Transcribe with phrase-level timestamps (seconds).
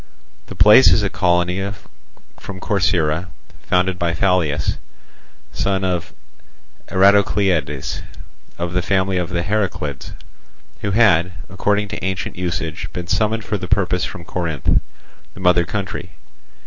[0.47, 1.71] The place is a colony
[2.39, 3.27] from Corcyra,
[3.61, 4.77] founded by Phalius,
[5.53, 6.11] son of
[6.87, 8.01] Eratocleides,
[8.57, 10.13] of the family of the Heraclids,
[10.79, 14.81] who had according to ancient usage been summoned for the purpose from Corinth,
[15.35, 16.09] the mother country.